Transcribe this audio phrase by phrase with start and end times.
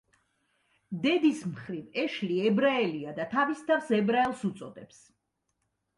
[1.03, 5.07] დედის მხრივ ეშლი ებრაელია და თავის თავს ებრაელს უწოდებს.